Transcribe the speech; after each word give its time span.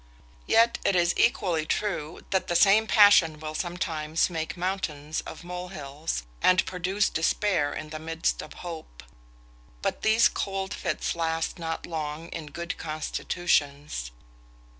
Yet 0.47 0.79
it 0.83 0.95
is 0.95 1.13
equally 1.15 1.63
true, 1.67 2.25
that 2.31 2.47
the 2.47 2.55
same 2.55 2.87
passion 2.87 3.39
will 3.39 3.53
sometimes 3.53 4.31
make 4.31 4.57
mountains 4.57 5.21
of 5.27 5.43
molehills, 5.43 6.23
and 6.41 6.65
produce 6.65 7.07
despair 7.07 7.71
in 7.75 7.89
the 7.91 7.99
midst 7.99 8.41
of 8.41 8.53
hope; 8.65 9.03
but 9.83 10.01
these 10.01 10.27
cold 10.27 10.73
fits 10.73 11.15
last 11.15 11.59
not 11.59 11.85
long 11.85 12.29
in 12.29 12.47
good 12.47 12.79
constitutions. 12.79 14.09